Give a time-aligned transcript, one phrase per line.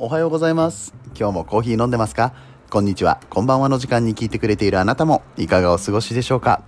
[0.00, 0.94] おはようございます。
[1.18, 2.32] 今日もコーヒー飲んでますか？
[2.70, 3.18] こんにちは。
[3.30, 6.62] こんばんはの時間に聞いてくれているあなたもいかがお過ごしでしょうか？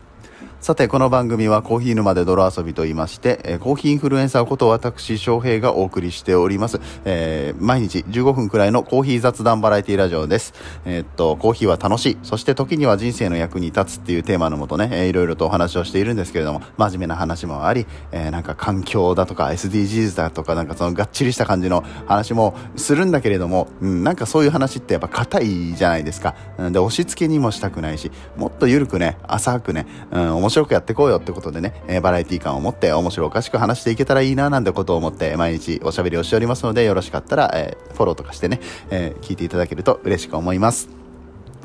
[0.61, 6.83] さて、この番組はコーヒー沼で泥遊びと言いまして、えーコーヒーインフルエンサーこと私、翔平がお送りしております。
[7.07, 10.53] えー毎日15分くらいのコーヒー雑談バラエティラジオです。
[10.85, 12.19] えーっと、コーヒーは楽しい。
[12.23, 26.35] そして時には人生の役に立つっていうテーマのもとね、えーいろいろとお話をしているんですけれども、真面目な話もあり、えーなんか環境だとか SDGs だとか、なんかそのがっちりした感じの話もするんだけれども、うん、なんかそういう話ってやっぱ硬いじゃないですか。
[26.59, 38.61] で、押し付けにもしたくないし、もっと緩くね、浅くね、うん、面白くやっていこうよってことでね、えーバラエティ感を持って面白おかしく話していけたらいいななんてことを思って毎日おしゃべりをしておりますので、よろしかったら、えーフォローとかしてね、
[38.91, 40.89] えー聞いていただけると嬉しく思います。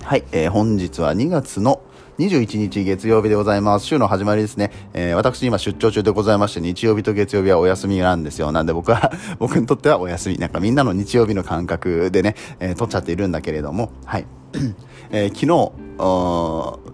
[0.04, 1.82] はい、えー本日は2月の
[2.18, 3.86] 21日月曜日でございます。
[3.88, 4.72] 週の始まりですね。
[4.94, 8.52] えー私今出張中でございまして、日曜日と月曜日はお休みなんですよ。
[8.54, 10.38] なんで僕は、僕にとってはお休み。
[10.38, 14.26] なんかみんなの日曜日の感覚でね、えー取っちゃっているんだけれども、はい。
[15.12, 15.86] えー昨日、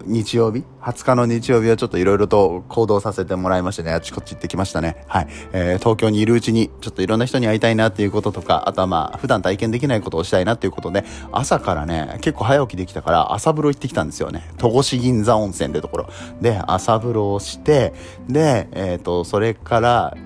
[0.04, 5.04] 日曜日 ?20 日の日曜日はちょっといろいろと行動させてもらいましてね、あちこち行ってきましたね。
[5.08, 5.28] はい。
[5.52, 14.50] えー東京にいるうちに、ちょっといろんな人に会いたいなっていうこととか、あとはまあ、普段体験できないことをしたいなっていうことで、朝からね、結構早起きできたから、朝風呂行ってきたんですよね。
[14.58, 16.08] 戸越銀座温泉ってところ。
[16.40, 17.92] で、朝風呂をして、
[18.28, 20.16] で、えっ、と、それから、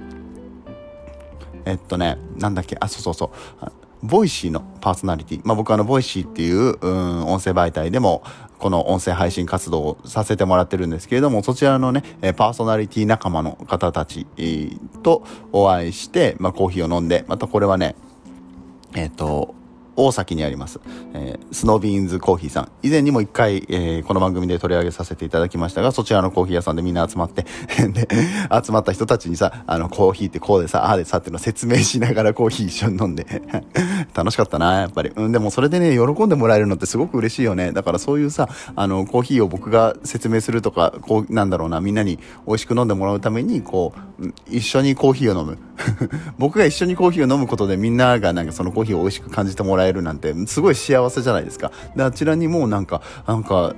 [1.67, 3.73] えっとね、なんだっけ、あ、そうそうそう。
[4.07, 5.41] Voicy のパーソナリティ。
[5.45, 8.23] まあ僕はあの、 Voicy っていう、うん、音声媒体でも、
[8.59, 12.03] この音声配信活動をさせてもらってるんですけれども、そちらのね、
[12.37, 14.27] パーソナリティ仲間の方たち
[15.03, 17.97] とお会いして、まあコーヒーを飲んで、またこれはね、
[18.95, 19.55] えっ、と、
[19.97, 20.81] 大崎にあります、
[21.15, 22.73] えースノービーンズコーヒーさん。
[22.83, 27.47] 以前にも一回、えーこの番組で取り上げさせていただきましたが、そちらのコーヒー屋さんでみんな集まって、
[27.89, 28.09] で、
[28.65, 33.27] 集まった人たちにさ、あの、コーヒーってこうでさ、ああでさっていうのを説明しながらコーヒー一緒に飲んで、
[34.15, 35.13] 楽しかったな、やっぱり。
[35.15, 37.73] うん、でもそれでね、喜んでもらえるのってすごく嬉しいよね。
[37.73, 45.59] だからそういうさ、あの、コーヒーを僕が説明するとか、こう、なんだろうな、みんなに美味しく飲んでもらうために、こう、一緒にコーヒーを飲む。
[46.39, 51.73] 僕が一緒にコーヒーを飲むことでみんながなんかそのコーヒーを美味しく感じてもらえるなんて、すごい幸せじゃないですか。
[51.95, 53.75] で、あちらにもうなんか、なんか、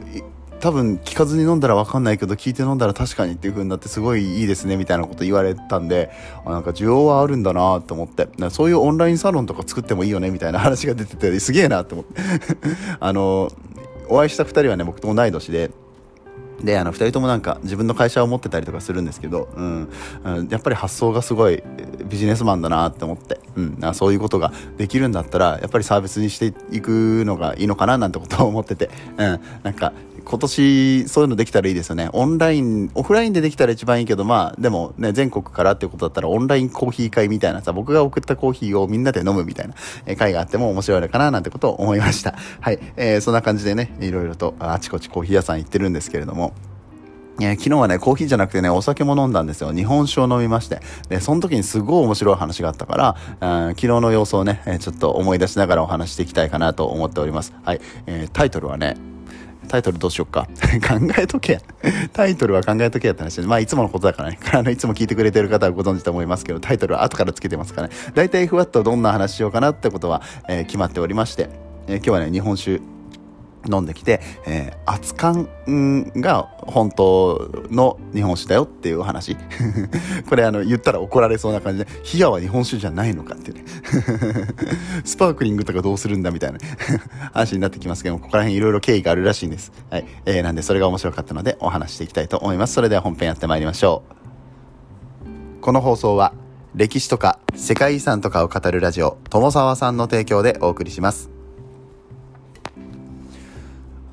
[0.61, 6.11] 多分聞かずに飲んだら分かんないけど聞いて飲んだら確かにっていう風になってすごいいいですねみたいなこと言われたんで
[6.45, 8.29] あなんか需要はあるんだなと思って。
[8.51, 12.21] そういうオンラインサロンとか作ってもいいよねみたいな話が出ててすげえなと思って。
[12.99, 13.51] あの
[14.09, 15.71] お会いした2人はね僕と同い年で。
[16.63, 19.89] であの2人ともなんか自分の会社を持ってたりとかするんですけど、うん。
[20.51, 21.63] やっぱり発想がすごい
[22.09, 29.93] ビジネスマンだなって思って、うん、そういうことができるんだったらやっぱりサービスにしていくのがいいのかななんてことを思ってて、うん、なんか
[30.25, 32.11] 今年そういうのできたらいいですよね。
[32.13, 42.35] オンラインオフラインでできたら一番いいけどまあでもね全国からってことだったらオンラインコーヒー会みたいなさ僕が送ったコーヒーをみんなで飲むみたいな会があっても面白いのかななんてことを思いました。
[42.61, 46.53] はい、えーそんな感じでねいろいろとあちこちコーヒー屋さん行ってるんですけれども。
[47.41, 49.73] えー昨日はね、コーヒーじゃなくてね、お酒も飲んだんですよ。
[49.73, 50.81] 日本酒を飲みまして。
[51.09, 57.55] で、その時にすごい面白い話があったから、あー昨日の様子をね、えーちょっと思い出しながらお話していきたいかなと思っております。
[57.65, 57.81] はい。
[58.07, 58.97] えータイトルはね、
[59.69, 60.49] タイトルどうしよっか。
[60.83, 61.61] 考えとけ。
[62.13, 63.47] タイトルは考えとけやって話で。
[63.47, 64.39] まあ、いつものことだからね。
[64.53, 67.95] あの、いつも聞いてくれてる方はご存知と思いますけど、タイトルは後からつけてますからね。
[68.15, 71.51] 大体ふわっとどんな話しようかなってことは、え決まっておりまして、
[71.87, 72.81] え今日はね、日本酒、
[73.71, 75.49] 飲んできて、えー、熱燗
[76.21, 79.37] が本当の日本酒だよっていう話。
[80.29, 83.65] これあの言ったら怒られそうな感じで、冷やは日本酒じゃないのかっていうね。
[85.05, 86.59] スパークリングとかどうするんだみたいな
[87.33, 89.73] 話になってきますけども、ここら辺いろいろ経緯があるらしいんです。
[89.91, 90.07] はい。
[90.27, 92.75] えー、なんでそれが面白かったのでお話していきたいと思います。
[92.75, 94.19] それでは本編やってまいりましょう。
[95.61, 96.33] この放送は
[96.75, 101.38] 歴史とか世界遺産とかを語るラジオ、友沢さんの提供でお送りします。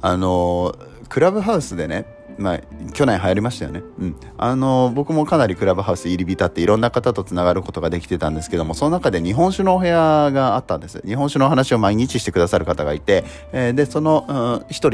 [0.05, 0.77] あの
[1.09, 2.05] クラブハウスでね、
[2.37, 2.59] まあ、
[2.93, 3.81] 去年流行りましたよね。
[3.97, 4.15] うん。
[4.37, 11.01] あの僕もかなりクラブハウス入り浸っていろんな方とつながることができてたんですけども、その中で日本酒のお部屋があったんです。
[11.07, 14.91] 日本酒の話を毎日してくださる方がいて、えーで、その、うん人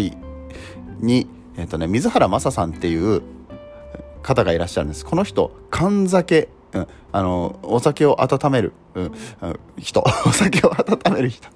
[1.02, 1.28] に、
[1.58, 3.22] えっ、とね、水原正さんっていう
[4.24, 5.06] 方がいらっしゃるんです。
[5.06, 9.12] この人、缶酒、うん、あの、お酒を温める、うん
[9.78, 11.50] 人、 お酒を温める人。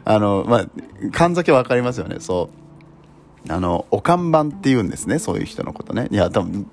[0.04, 0.66] あの、まあ、
[1.12, 2.66] 缶酒わかりますよね、そう。
[3.48, 6.08] あの、お看板って言うんですね、そういう人のことね。
[6.10, 6.66] いや、多分、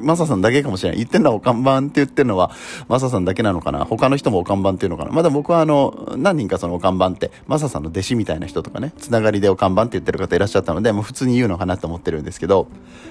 [0.00, 0.98] マサさんだけかもしれない。
[0.98, 2.50] 言ってんのはお看板って言ってるのは、
[2.88, 12.68] マサさんだけなのかな他の人もお看板っていうのかなまだ僕はあの、何人かそのお看板って、マサさんの弟子みたいな人とかね、つながりでお看板って言ってる方いらっしゃったので、もう普通に言うのかなと思ってるんですけど、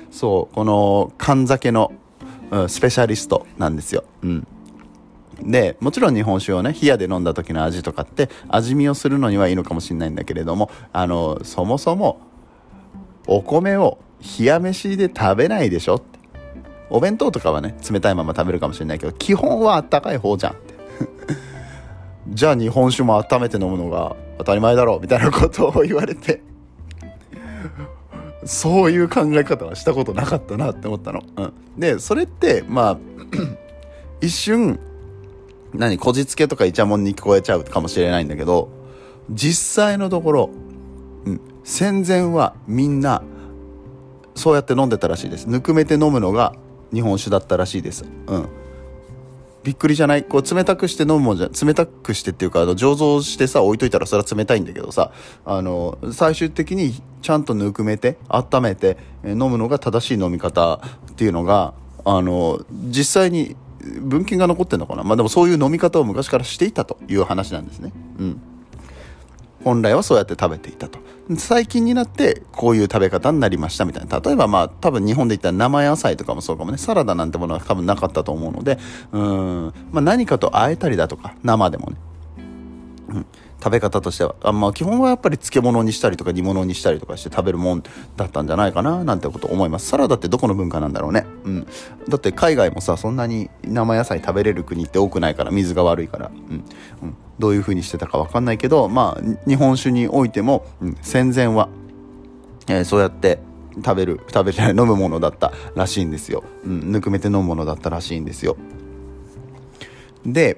[0.10, 2.04] そう、この、缶酒の、うん
[2.70, 4.04] スペシャリストなんですよ。
[4.22, 4.48] うん。
[5.42, 12.20] で、もちろん日本酒をね、冷やで飲んだ時の味とかって味見をするのにはいいのかもしれないんだけれども、あの、そもそも
[13.28, 14.00] お米を
[14.40, 16.20] 冷や飯で食べないでしょって。
[16.90, 20.74] お弁当とかはね、冷たいまま食べるかもしれないけど、基本はあったかい方じゃんって。
[22.30, 26.42] じゃあ日本酒も温めて飲むのが当たり前だろうみたいなことを言われて
[28.46, 31.22] そういう考え方はしたことなかったなって思ったの。
[31.38, 32.98] うん、で、それって、まあ
[34.22, 34.80] 一瞬、
[35.74, 38.70] 何、こじつけとかイチャモンに聞こえちゃうかもしれないんだけど、
[39.30, 40.50] 実際のところ、
[41.26, 43.24] うん、戦前はみんな、
[44.36, 45.48] そうやって飲んでたらしいです。
[45.48, 46.56] ぬくめて飲むのが
[46.94, 48.06] 日本酒だったらしいです。
[48.28, 48.48] うん。
[49.64, 50.26] びっくりじゃない？
[50.26, 55.14] こう冷たくして飲むもんじゃ冷たくしてっていうかあの醸造してさ置いといたらそれは冷たいんだけどさ
[55.46, 60.82] あの最終的にちゃんとぬくめて温めて飲むのが正しい飲み方
[61.12, 61.74] っていうのが
[62.04, 63.56] あの実際に
[64.02, 65.04] 文献が残ってんのかな？
[65.04, 67.92] まあでもそういう飲み方を昔からしていたという話なんですね。
[68.20, 68.42] うん
[69.64, 71.00] 本来はそうやって食べていたと。
[71.38, 74.20] 最近になってこういう食べ方になりましたみたいな。
[74.20, 76.78] 例えばまあ多分日本で言ったら生野菜とかもそうかもね。
[76.78, 78.78] サラダなんてものは多分なかったと思うので、
[79.14, 81.96] うん、まあ何かと和えたりだとか、生でもね。
[83.08, 83.26] うん。
[83.64, 87.84] 食べ方としてはあ、まあ、基本はやっぱり漬物にしたりとか煮物にしたりとかして食べるもん
[88.18, 89.88] だったんじゃないかななんてこと思います。
[89.88, 91.68] サラダってどこの文化なんだろうね、うん、
[92.10, 96.66] だって海外もさそんなに生野菜食べれる国って多くないから水が悪いから、うん。
[97.04, 101.70] うん、どういう風にしてたか分かんないけどまあ日本酒においても、うん、戦前は、
[102.68, 103.40] えー、そうやって
[103.78, 108.58] 食べる食べれない飲むものだったらしいんですよ、うん、ぬくめて飲むものだったらしいんですよ。
[110.26, 110.58] で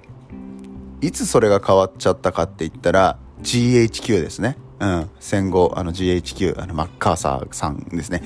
[1.06, 4.57] いつそれが変わっちゃったかって言ったら GHQ ですね。
[4.80, 8.24] うん、戦後、あの GHQ、あのマッカーサーさんですね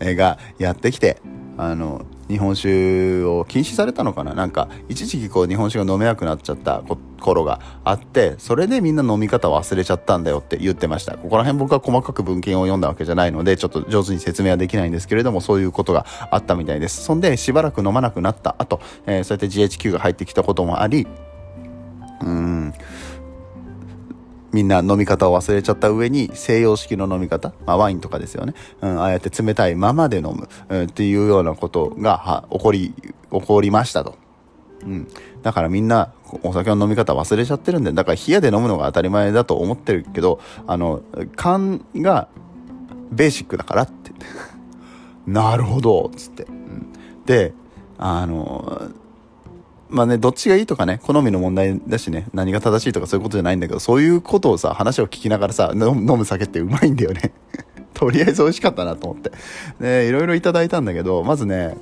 [0.14, 1.20] がやってきて、
[1.58, 4.32] あの、日本酒を禁止されたのかな？
[4.32, 6.82] なんか、一時期こう日本酒が飲めなくなっちゃった
[7.20, 11.18] 頃があって、それでみんな飲み方忘れちゃったんだよって言ってました。
[11.18, 17.02] ここら辺僕は細かく文献を読んだわけじゃないので、ちょっと上手に説明はできないんですけれども、そういうことがあったみたいです。
[17.02, 21.06] そんで、しばらく飲まなくなった後、えー、そうやって GHQ が入ってきたこともあり、
[22.22, 22.74] うん。
[24.52, 32.94] みんな飲み方を忘れちゃった上に西洋式の飲み方、まあ、ワインとかですよね、うん、ああやって冷たいままで飲む、うん、っていうようなことが起こり
[33.32, 34.18] 起こりましたと、
[34.82, 35.08] うん、
[35.42, 41.02] だからみんなお酒の飲み方忘れちゃってるんでだから冷やで飲むのが当たり前だと思ってるけどあの
[41.34, 42.28] 缶が
[43.10, 44.12] ベーシックだからって。
[45.26, 46.10] なるほど。
[46.12, 46.92] っつって、うん、
[47.26, 47.52] で
[47.98, 48.90] あの
[49.92, 57.32] まあね、どっちがいいとかね、好みの問題だしね、何が正しいとかそういうことじゃないんだけど、そういうことをさ、話を聞きながらさ、飲む酒ってうまいんだよね。
[57.92, 59.30] とりあえず美味しかったなと思って。
[59.80, 61.76] で、いろいろいただいたんだけど、まずね、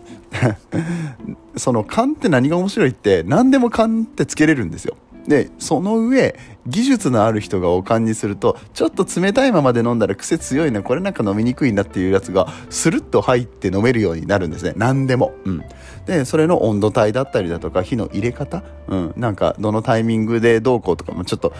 [1.56, 4.96] その缶って何が面白いって、何でも缶ってつけれるんですよ。
[5.30, 6.34] で、その上、
[6.66, 14.72] 技術のある人がおかんにすると、ちょっと冷たいままで飲んだら癖強いな、これなんか飲みにくいなっていうやつが、スルッと入って飲めるようになるんですね。
[14.76, 15.32] 何でも。
[15.44, 15.62] うん。
[16.04, 19.12] で、それの温度帯だったりだとか、火の入れ方、うん。
[19.16, 21.52] なんか、どのタイミングでどうこうとかもちょっと、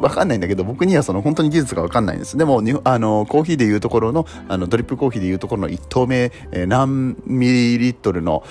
[0.00, 2.36] わかんないんだけど、僕にはその本当に技術がわかんないんです。
[2.36, 8.44] でも、あの、コーヒーでいうところの、あの、ドリップコーヒーでいうところの1投目、えー、何ミリリットルの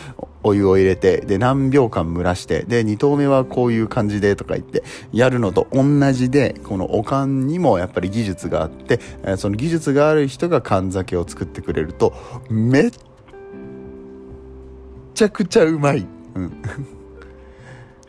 [0.43, 5.83] お湯を入れて、で、何秒間蒸らして、で、2投目はこういう感じでとか言って、やるのと同
[6.13, 12.13] じで、このおかんにもやっぱり技術があって、えー、その技術がある人が缶酒を作ってくれると、
[12.49, 12.91] めっ
[15.13, 16.07] ちゃくちゃうまい。
[16.35, 16.61] うん。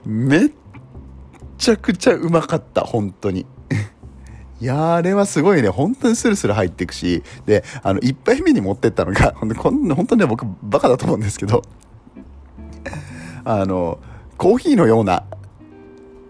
[0.29, 0.51] めっ
[1.61, 3.45] ちゃくちゃうまかった、本当に。
[4.61, 11.63] いやあれはすごいね、本当にスルスル入っていくし、で、あの、一杯目に持ってったのが、 ほんで、こん本当にね、僕、バカだと思うんですけど、
[13.45, 13.99] あの、
[14.39, 15.25] コーヒーのような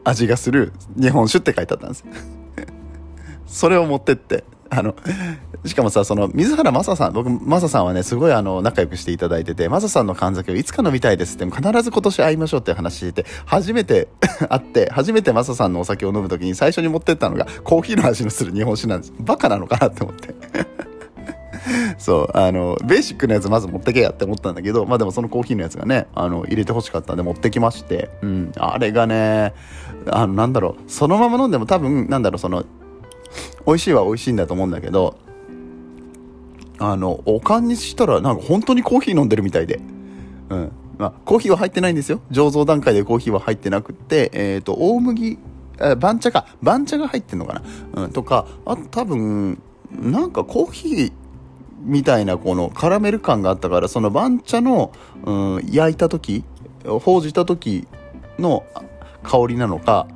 [0.03, 2.05] 味がする日本酒って書いてあったんです。
[3.47, 4.95] それを持ってって、あの、
[5.65, 14.09] しかもさ、その、水原正ささん、僕、正ささんはね、すごいあの、仲良くしていただいてて、正ささんの神酒をいつか飲みたいですって、必ず今年会いましょうって話してて、初めて
[14.49, 19.13] 会って、初めて正さんのお酒を飲む時に最初に持ってったのが、コーヒーの味のする日本酒なんです。
[19.19, 20.35] バカなのかなって思って。
[21.99, 29.55] そう、あの、ベーシックなやつまず持ってけやって思ったんだけど、まあでもそのコーヒーのやつがね、あの、入れて欲しかったんで持ってきまして、うん、あれがね、
[30.11, 32.65] あの、なんだろう、そのまま飲んでも多分、なんだろう、その、
[33.67, 35.17] 美味しいは美味しいんだと思うんだけど、
[36.79, 39.81] あの、おかんにしたら、なんか本当にコーヒー飲んでるみたいで。
[40.49, 40.73] うん。
[40.99, 42.21] まあ、コーヒーは入ってないんですよ。
[42.31, 45.39] 醸造段階でコーヒーは入ってなくて、えっ、ー、と、大麦、
[45.81, 46.47] え番茶か。
[46.63, 47.55] 番茶が入ってんのか
[47.95, 48.05] な。
[48.05, 51.13] うん、とか、あと多分、なんかコーヒー
[51.83, 54.93] みたいなこのカラメル感があったから、その番茶の、
[55.25, 56.45] うん、焼いた時、
[56.85, 57.87] ほうじた時
[58.39, 58.65] の
[59.23, 60.07] 香りなのか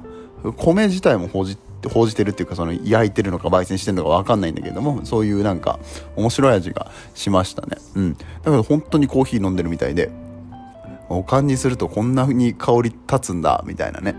[0.56, 5.78] 米自体もほうじ報じてるっていうかその焼いてるのか焙煎してるのか分かんないんだけどもそういうなんか
[6.16, 7.78] 面白い味がしましたね。
[7.94, 8.14] うん。
[8.14, 10.10] だから本当にコーヒー飲んでるみたいで
[11.08, 14.14] おかんにするとこんな風に香り立つんだみたいなね。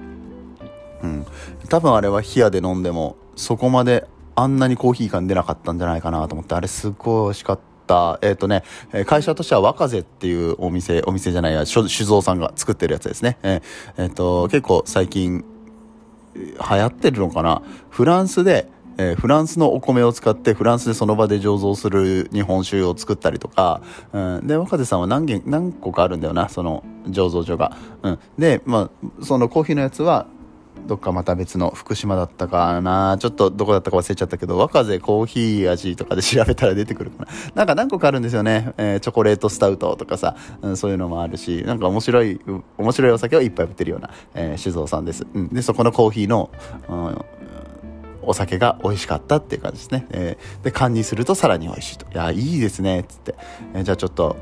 [1.04, 1.26] うん。
[1.70, 8.20] 多分あれは冷やで飲んでもそこまであんなにコーヒー感出なかったんじゃないかなと思ってあれすっごい美味しかった。
[8.24, 8.64] えっ、ー、とね、
[9.06, 13.38] 会社としては若瀬っていうお店、お店じゃないや、酒造さんが作ってるやつですね。
[13.44, 13.64] えっ、ー、
[13.98, 15.46] えー、と、結構最近
[16.36, 17.62] 流行ってるのかな？
[17.89, 23.82] フランスで、えー、フランスのお米を使ってフランスでその場で醸造する日本酒を作ったりとか、
[24.13, 30.27] うん、で若手さんは何軒何個かあるんだよなその醸造所が、うん、でまあそのコーヒーのやつは
[30.86, 33.18] どっかまた別の福島だったかな。
[33.20, 37.32] ちょっとどこだったか忘れちゃったけど若瀬コーヒー味とかで調べたら出てくるかな。
[37.56, 41.63] なんか何個かあるんですよね、えー、チョコレートスタウトとかさ、うん、そういうのもあるし。
[41.65, 42.39] なんか面白い
[42.77, 46.50] 面白いお酒をいっぱい売ってるような、えー、酒造さんです、うん、でそこのコーヒーの、
[46.88, 47.25] うん
[48.27, 50.08] お酒が美味しかったっていう感じですね。
[50.10, 52.08] えー、で、缶にするとさらに美味しいと。
[52.12, 53.36] いや、いいですね、つって。
[53.74, 54.36] えー、じゃあちょっと、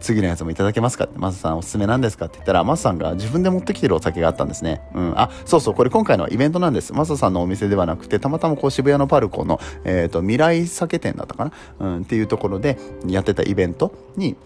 [0.00, 1.04] 次のやつもいただけますか？
[1.04, 2.26] って、マサさんおすすめなんですか？
[2.26, 4.80] って言ったら、マサさんが自分で持ってきてるお酒があったんですね。
[4.94, 5.12] うん。
[5.16, 6.92] あ、そうそう、これ今回のイベントなんです。
[6.92, 11.52] マサさんのお店ではなくて、たまたまこう渋谷のパルコの、えっ、ー、と、未来酒店だったかな？
[11.78, 14.36] うん、っていうところでやってたイベントに、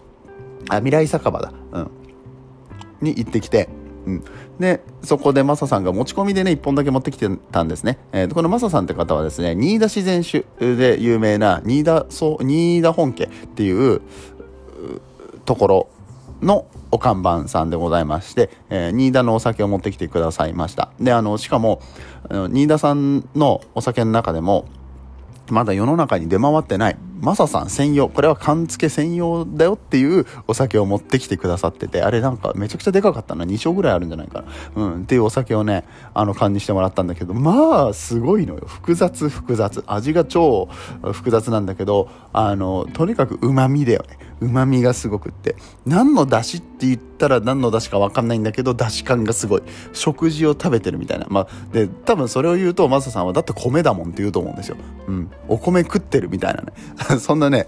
[0.69, 1.53] あ、未来酒場だ。
[1.71, 1.91] うん。
[3.01, 3.67] に行ってきて、
[4.07, 4.23] うん、
[4.57, 14.01] でそこでマサさんが持ち込みでね1本だけ持ってきてたんですね、えー、このマサさんって方はですね新田自然酒で有名な新田そう新田本家っていう
[15.45, 15.89] ところ
[16.41, 20.91] のお看板さんでございまして、えー、新田のお酒を持ってきてくださいました。
[20.99, 21.81] で、あの、しかも、
[22.29, 24.65] 新田さんのお酒の中でも、
[25.49, 34.43] まだ世の中に出回ってない、マサさん専用、これは缶付け専用だよっていうお酒を持ってきてくださってて、あれなんかめちゃくちゃでかかったな、2升ぐらいあるんじゃないか
[34.75, 34.83] な。
[34.83, 38.61] うん、っていうお酒をね、あの缶にしてもらったんだけど、まあ、すごいのよ。
[38.65, 39.83] 複雑複雑。
[39.87, 40.67] 味が超
[41.13, 44.17] 複雑なんだけど、あの、とにかく旨味だよね。
[44.39, 45.55] 旨味がすごくって。
[45.85, 49.63] 何の出汁って言ったら何の出汁かわかんないんだけど、出汁感がすごい。
[49.93, 51.27] 食事を食べてるみたいな。
[51.29, 54.77] まあ、で、多分それを言うと、マサさんはだって米だもんって言うと思うんですよ。
[55.07, 55.31] うん。
[55.47, 56.73] お米食ってるみたいなね。
[57.19, 57.67] そんなね、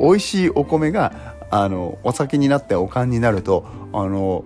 [0.00, 1.12] 美味しいお米が、
[1.50, 4.44] あの、お酒になっておかんになると、あの、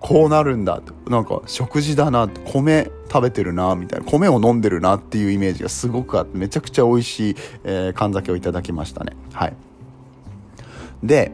[0.00, 0.82] こうなるんだ。
[1.08, 4.04] なんか、食事だな、米食べてるな、みたいな。
[4.04, 9.16] 米を飲んでるなっていうイメージがすごくあって、めちゃくちゃ美味しい、えー、缶酒をいただきましたね。
[9.32, 9.54] はい。
[11.04, 11.30] で、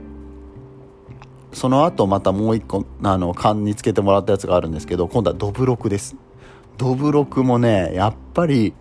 [1.53, 6.17] その後またもう一個、あの、缶につけてもらったやつがあるんですけど、今度はドブロクです。
[6.77, 8.75] ドブロクもね、やっぱり、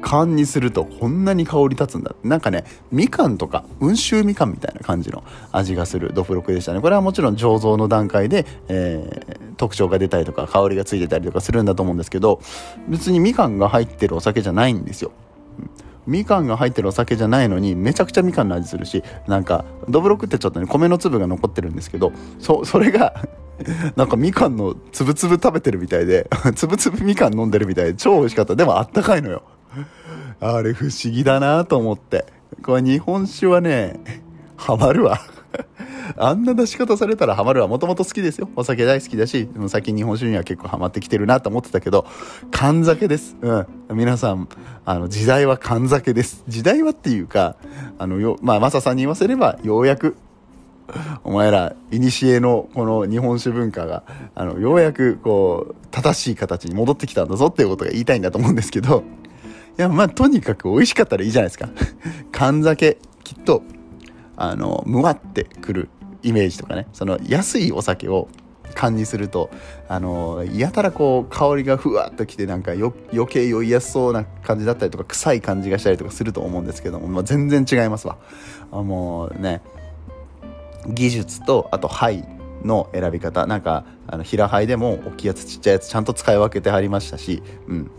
[0.00, 2.14] 缶にするとこんなに香り立つんだ。
[2.22, 6.80] なんかねみかんとか温州みかんみたいな感じの味がするドフロクでしたね。
[6.80, 12.40] これはもちろん醸造の段階で、えー、特徴が出たりとか香りがついてたりとかするんだと思うんですけど
[12.88, 15.10] 別にみかんが入ってるお酒じゃないんですよ、
[15.58, 15.70] うん。
[16.08, 23.14] みかんが入ってるお酒じゃないのにめちゃくちゃみかんの味するしなんかどぶろくってちょっとね米の粒が残ってるんですけどそ それが
[23.96, 29.42] なんかみかんのつぶつぶ食べてるみたいで つぶつぶみかん飲んでるみたいで超美味しかったでもあったかいのよ
[30.40, 32.26] あれ不思議だなと思って。
[32.62, 34.00] これ日本酒はね、
[34.56, 35.20] ハマるわ。
[36.16, 37.68] あんな出し方されたらハマるわ。
[37.68, 38.48] もともと好きですよ。
[38.56, 42.06] お酒大好きだし、も最近日本酒には結構ハマってきてるなと思ってたけど、
[42.50, 43.36] 缶酒です。
[43.40, 43.66] うん。
[43.92, 44.48] 皆さん、
[44.84, 46.44] あの、時代は缶酒です。
[46.48, 47.56] 時代はっていうか、
[47.98, 50.16] あの、よ、まあ、マサさんに言わせれば、ようやく、
[51.24, 59.04] お前ら、古のこの日本酒文化が、あの、ようやく、こう、正しい形に戻ってきたんだぞっていうことが言いたいんだと思うんですけど、
[59.78, 61.68] いや、まあ、とにかく美味しかったらいいじゃないですか。
[62.32, 63.62] 缶酒、きっと、
[64.36, 65.88] あの、むわってくる
[66.22, 68.28] イメージとかね、その安いお酒を
[68.74, 69.50] 缶にすると、
[69.88, 72.92] あの、やたらこう、香りがふわっときて、なんか余
[73.28, 78.18] 計酔いやすそうな感じだったりとか、臭い感じがしたりとかすると思うんですけども、まあ、全然違いますわ。
[78.70, 79.62] あもうね、
[80.86, 82.24] 技術と、あと、灰
[82.62, 87.90] の選び方、なんか、あの、平灰でも大きいやつ、ちっちゃいやつ、ちゃんと使い分けてはりましたし、うん。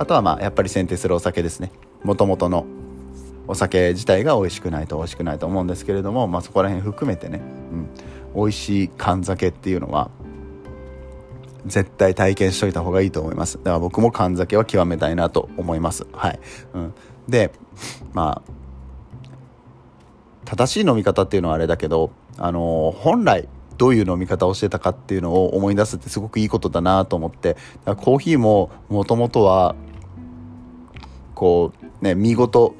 [0.00, 1.70] あとはまあやっぱり選定するお酒ですね
[2.02, 2.64] もともとの
[3.50, 7.40] お酒自体が美味しくないと美味しくないと思うんですけれども、まあ、そこら辺含めてね、
[7.72, 7.88] うん、
[8.36, 10.08] 美味しい缶酒っていうのは
[11.66, 13.58] 絶対体験しといた方がいいと思います。
[13.58, 16.06] だから僕も缶酒は極めたいなと思います。
[16.12, 16.38] はい、
[16.74, 16.94] うん、
[17.28, 17.50] で
[18.12, 18.52] まあ
[20.44, 29.74] 正しい飲み方っていうのはあれだけどあのー、本来どういう飲み方をしてたかっていうのを思い出すってすごくいいことだなと思ってコーヒーももともとは
[31.34, 32.74] こうね見事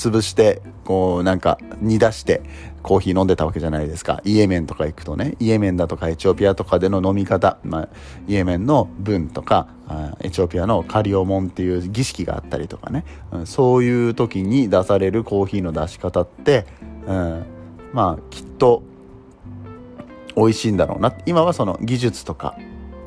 [0.00, 2.40] 潰してこうなんか煮出して
[2.82, 4.22] コーヒー飲んでたわけじゃないですか。
[4.24, 5.36] イエメンとか行くとね。
[5.38, 7.88] イエメンだとかエチオピアとかでの飲み方、まあ、
[8.26, 9.68] イエメンの文とか
[10.20, 16.64] エチオピアのカリオモンっていう儀式があったりとかね、うん、そういう時に出されるコーヒーの出し方って、
[17.06, 17.44] うん、
[17.92, 18.82] まあきっと
[20.36, 21.12] 美味しいんだろうな。
[21.26, 22.56] 今はその技術とか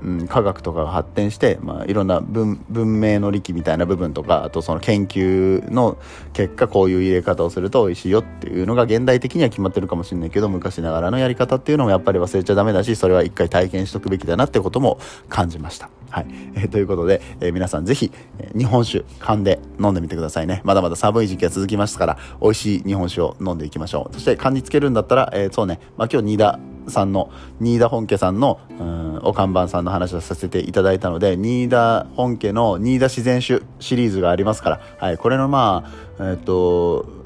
[0.03, 2.59] うん、科学とかが発展して、まあ、いろんな文
[2.99, 5.97] 明の利器みたいな部分とかあとその研究の
[6.33, 15.89] 結果こういう入れ方をすると美味しいよっていうのが現代的には決まってるかもしれないけど昔ながらのやり方っていうのもやっぱり忘れちゃダメだしそれは一回体験しとくべきだなってことも感じました。
[16.13, 16.27] はい。
[16.53, 20.61] えー、ということで、えー、皆さんぜひ、えー、日本酒、缶で飲んでみてくださいね。
[20.63, 24.13] まだまだ寒い時期が続きますから、美味しい日本酒を飲んでいきましょう。
[24.13, 26.37] そして、缶につけるんだったら、えそうね、まあ、今日、
[26.87, 35.83] さんの、新田本家さんの、うん、お看板さんの話をさせていただいたので、新田本家の新田自然酒シリーズがありますから、はい、これのま
[36.19, 37.22] あ、えっ、と、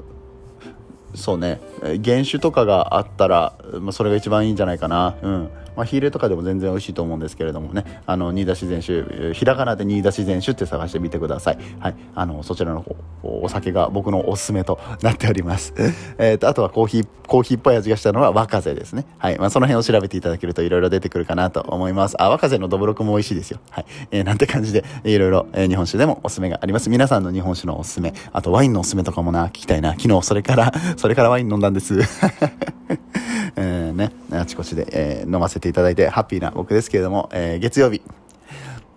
[1.14, 1.60] そうね、
[2.04, 5.16] 原酒とかがあったら、まあ、それが一番いいんじゃないかな。
[5.22, 5.50] うん。
[5.78, 11.58] まあ、火入れとかでも全然美味しいと思うんですけれどもね、あの、新田自然酒、ひらがなで新田自然酒って探してみてください。
[11.78, 11.96] はい。
[12.16, 15.72] あの、そちらの方、お酒が僕のおすすめとなっております。
[16.18, 19.06] えっと、あとはコーヒー、コーヒーっぽい味がしたのは若風ですね。
[19.18, 19.38] はい。
[19.38, 22.20] まあ、その辺を調べていただけるといろいろ出てくるかなと思います。
[22.20, 23.60] あ、若風のどぶろくも美味しいですよ。
[23.70, 23.86] はい。
[24.10, 26.90] えー、なんて感じで、いろいろ、え、日本酒でもおすすめがあります。
[26.90, 29.92] 皆さんの日本酒のおすすめ、あとワインのおすすめとかもな、聞きたいな。
[29.92, 31.96] 昨日それから、それからワイン飲んだんです。
[33.54, 38.02] え、ね、あちこちで、えー、飲ませていただいてハッピーな僕ですけれども、えー、月曜日、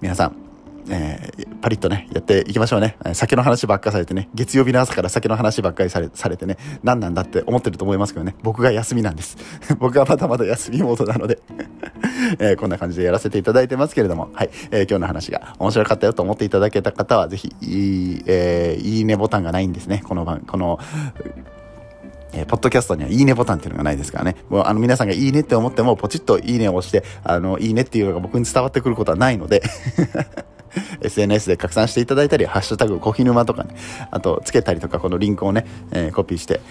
[0.01, 0.35] 皆さん、
[0.89, 2.97] えー、パリッとね、やっていきましょうね。
[3.13, 9.37] 酒の話ばっかされてね、月曜日の朝から酒の話ばっかりされされてね、何なんだって思ってると思いますけどね、僕が休みなんです。
[9.77, 11.37] 僕はまだまだ休みモードなので
[12.39, 20.01] えー、こんな感じでやらせていただいてますけれども、はい、えー、今日の話が面白かったよと思っていただけた方は、ぜひ、いい、えー、いいねボタンがないんですね。
[20.03, 20.79] この番、この、
[22.33, 24.35] えー、ポッドキャストにはいいねボタンっていうのがないですからね。
[24.49, 29.61] もうあの皆さんがいいねって思っても、ポチッといいねを押して、あの、いいねっていうのが僕に伝わってくることはないので
[31.01, 33.75] SNS で拡散していただいたり、ハッシュタグコヒヌマとかね、
[34.09, 36.61] あとつけたりとか、このリンクをね、えー、コピーして、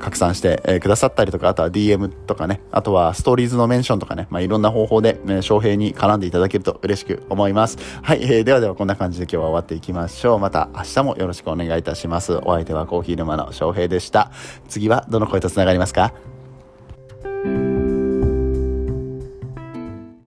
[0.00, 7.78] 拡散して、え、くださったりとか、あとは DM とかね、あとはストーリーズのメンションとかね、まあ、いろんな方法で、ね、翔平に絡んでいただけると嬉しく思います。
[8.02, 10.38] はい、えー、ではではこんな感じで今日は終わっていきましょう。
[10.38, 12.34] また明日もよろしくお願いいたします。
[12.34, 14.30] お相手はコーヒー沼の翔平でした。
[14.68, 16.12] 次はどの声と繋がりますか？